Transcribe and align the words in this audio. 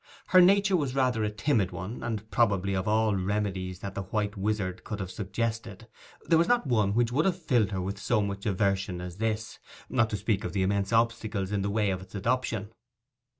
Her 0.29 0.41
nature 0.41 0.75
was 0.75 0.95
rather 0.95 1.23
a 1.23 1.29
timid 1.29 1.69
one; 1.71 2.01
and 2.01 2.27
probably 2.31 2.73
of 2.75 2.87
all 2.87 3.15
remedies 3.15 3.81
that 3.81 3.93
the 3.93 4.01
white 4.01 4.35
wizard 4.35 4.83
could 4.83 4.99
have 4.99 5.11
suggested 5.11 5.87
there 6.23 6.39
was 6.39 6.47
not 6.47 6.65
one 6.65 6.95
which 6.95 7.11
would 7.11 7.25
have 7.25 7.39
filled 7.39 7.69
her 7.69 7.81
with 7.83 7.99
so 7.99 8.19
much 8.23 8.47
aversion 8.47 8.99
as 8.99 9.17
this, 9.17 9.59
not 9.89 10.09
to 10.09 10.17
speak 10.17 10.43
of 10.43 10.53
the 10.53 10.63
immense 10.63 10.91
obstacles 10.91 11.51
in 11.51 11.61
the 11.61 11.69
way 11.69 11.91
of 11.91 12.01
its 12.01 12.15
adoption. 12.15 12.73